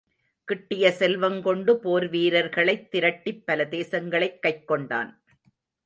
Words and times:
கிட்டிய 0.47 0.91
செல்வங்கொண்டு 0.91 1.79
போர்வீரர் 1.83 2.49
களைத் 2.49 2.91
திரட்டிப் 2.91 3.45
பல 3.45 3.65
தேசங்களைக் 3.65 4.39
கைக்கொண்டான். 4.47 5.09